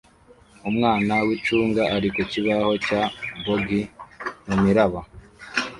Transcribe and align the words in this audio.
Umwana 0.69 1.13
wicunga 1.25 1.81
ari 1.95 2.09
ku 2.15 2.21
kibaho 2.31 2.71
cya 2.85 3.01
boogie 3.43 3.85
mumiraba 4.47 5.01